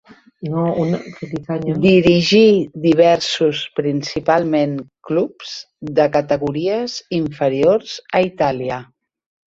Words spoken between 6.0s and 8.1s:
de categories inferiors